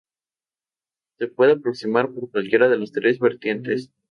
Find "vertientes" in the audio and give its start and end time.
3.19-3.91